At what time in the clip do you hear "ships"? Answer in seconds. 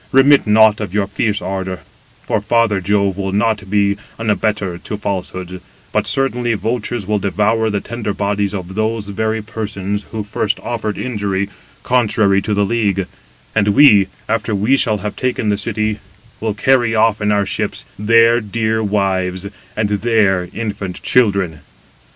17.45-17.85